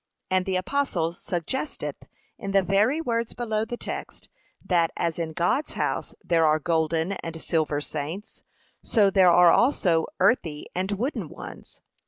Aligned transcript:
And 0.31 0.47
the 0.47 0.55
apostle 0.55 1.11
suggesteth 1.11 2.07
in 2.39 2.53
the 2.53 2.63
very 2.63 2.99
words 2.99 3.35
below 3.35 3.65
the 3.65 3.77
text, 3.77 4.29
that 4.65 4.89
as 4.97 5.19
in 5.19 5.31
God's 5.33 5.73
house 5.73 6.15
there 6.23 6.43
are 6.43 6.57
golden 6.57 7.11
and 7.11 7.39
silver 7.39 7.79
saints, 7.81 8.43
so 8.81 9.11
there 9.11 9.29
are 9.29 9.51
also 9.51 10.07
earthy 10.19 10.65
and 10.73 10.91
wooden 10.93 11.29
ones. 11.29 11.81